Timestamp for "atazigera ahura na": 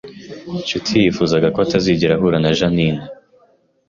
1.65-2.51